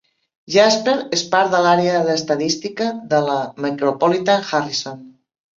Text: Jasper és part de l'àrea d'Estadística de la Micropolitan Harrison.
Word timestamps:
Jasper 0.53 0.95
és 1.17 1.23
part 1.35 1.51
de 1.55 1.59
l'àrea 1.65 2.01
d'Estadística 2.09 2.89
de 3.15 3.23
la 3.29 3.37
Micropolitan 3.67 4.49
Harrison. 4.49 5.07